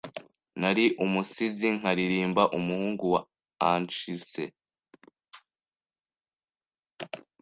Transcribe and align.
Nari 0.59 0.85
umusizi 1.05 1.67
nkaririmba 1.77 2.43
umuhungu 2.57 3.05
wa 3.13 3.21
Anchise 3.69 4.45